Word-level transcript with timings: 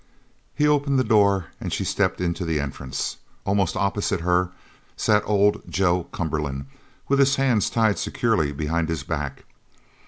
He 0.55 0.67
opened 0.67 0.97
the 0.97 1.03
door 1.03 1.51
and 1.61 1.71
she 1.71 1.83
stepped 1.83 2.19
into 2.19 2.43
the 2.43 2.59
entrance. 2.59 3.17
Almost 3.45 3.77
opposite 3.77 4.21
her 4.21 4.49
sat 4.97 5.21
old 5.27 5.61
Joe 5.69 6.05
Cumberland 6.05 6.65
with 7.07 7.19
his 7.19 7.35
hands 7.35 7.69
tied 7.69 7.99
securely 7.99 8.51
behind 8.51 8.89
his 8.89 9.03
back. 9.03 9.43